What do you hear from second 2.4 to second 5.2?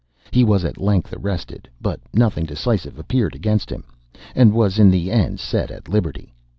decisive appearing against him, was in the